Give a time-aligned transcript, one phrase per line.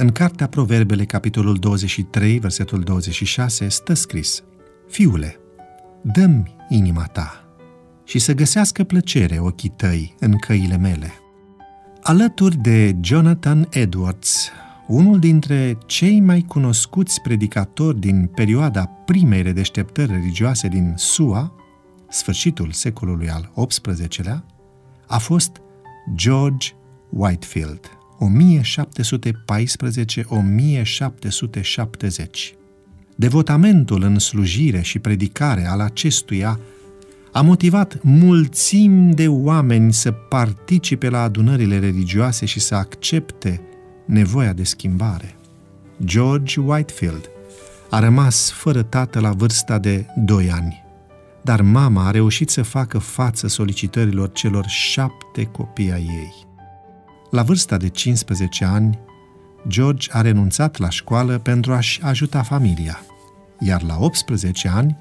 [0.00, 4.42] În cartea Proverbele, capitolul 23, versetul 26, stă scris
[4.88, 5.36] Fiule,
[6.02, 7.44] dă-mi inima ta
[8.04, 11.12] și să găsească plăcere ochii tăi în căile mele.
[12.02, 14.48] Alături de Jonathan Edwards,
[14.86, 21.54] unul dintre cei mai cunoscuți predicatori din perioada primei redeșteptări religioase din SUA,
[22.08, 24.44] sfârșitul secolului al XVIII-lea,
[25.06, 25.60] a fost
[26.14, 26.68] George
[27.10, 28.24] Whitefield, 1714-1770.
[33.16, 36.60] Devotamentul în slujire și predicare al acestuia
[37.32, 43.60] a motivat mulțimi de oameni să participe la adunările religioase și să accepte
[44.04, 45.34] nevoia de schimbare.
[46.04, 47.30] George Whitefield
[47.90, 50.84] a rămas fără tată la vârsta de 2 ani,
[51.42, 56.49] dar mama a reușit să facă față solicitărilor celor șapte copii ai ei.
[57.30, 58.98] La vârsta de 15 ani,
[59.68, 63.00] George a renunțat la școală pentru a-și ajuta familia,
[63.58, 64.96] iar la 18 ani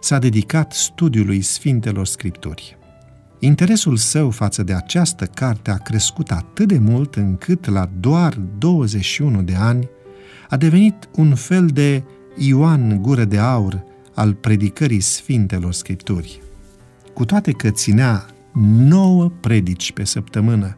[0.00, 2.76] s-a dedicat studiului Sfintelor Scripturi.
[3.38, 9.42] Interesul său față de această carte a crescut atât de mult încât la doar 21
[9.42, 9.88] de ani
[10.48, 12.02] a devenit un fel de
[12.36, 16.42] Ioan Gură de Aur al predicării Sfintelor Scripturi.
[17.14, 18.26] Cu toate că ținea
[18.76, 20.76] nouă predici pe săptămână,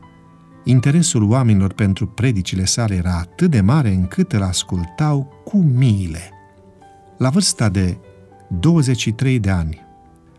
[0.69, 6.31] interesul oamenilor pentru predicile sale era atât de mare încât îl ascultau cu miile.
[7.19, 7.97] La vârsta de
[8.49, 9.81] 23 de ani,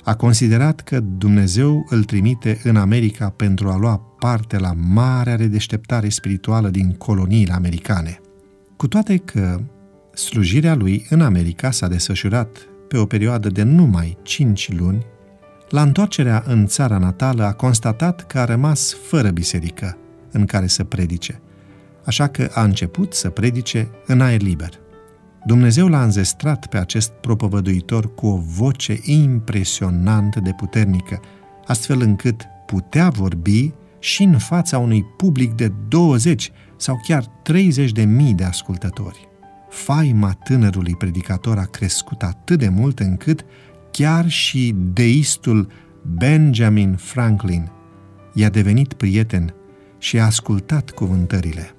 [0.04, 6.10] a considerat că Dumnezeu îl trimite în America pentru a lua parte la marea redeșteptare
[6.10, 8.20] spirituală din coloniile americane.
[8.78, 9.60] Cu toate că
[10.14, 15.06] slujirea lui în America s-a desfășurat pe o perioadă de numai 5 luni,
[15.70, 19.98] la întoarcerea în țara natală a constatat că a rămas fără biserică
[20.32, 21.42] în care să predice,
[22.06, 24.70] așa că a început să predice în aer liber–
[25.46, 31.20] Dumnezeu l-a înzestrat pe acest propovăduitor cu o voce impresionant de puternică,
[31.66, 38.04] astfel încât putea vorbi și în fața unui public de 20 sau chiar 30 de
[38.04, 39.28] mii de ascultători.
[39.70, 43.46] Faima tânărului predicator a crescut atât de mult încât
[43.92, 45.72] chiar și deistul
[46.18, 47.72] Benjamin Franklin
[48.34, 49.54] i-a devenit prieten
[50.00, 51.76] și a ascultat cuvântările.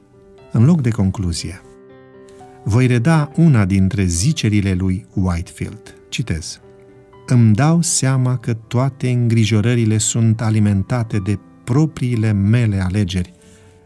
[0.52, 1.60] În loc de concluzie,
[2.64, 5.94] voi reda una dintre zicerile lui Whitefield.
[6.08, 6.60] Citez.
[7.26, 13.32] Îmi dau seama că toate îngrijorările sunt alimentate de propriile mele alegeri.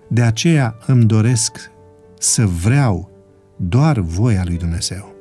[0.09, 1.71] De aceea îmi doresc
[2.19, 3.11] să vreau
[3.57, 5.15] doar voia lui Dumnezeu.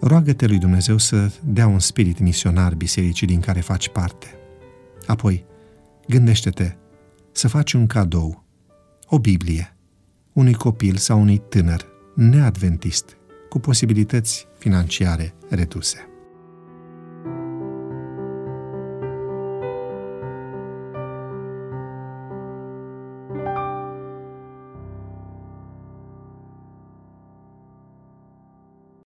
[0.00, 4.26] Roagă-te lui Dumnezeu să dea un spirit misionar bisericii din care faci parte.
[5.06, 5.44] Apoi,
[6.08, 6.72] gândește-te
[7.32, 8.44] să faci un cadou,
[9.12, 9.76] o Biblie,
[10.32, 13.16] unui copil sau unui tânăr neadventist,
[13.48, 16.09] cu posibilități financiare reduse.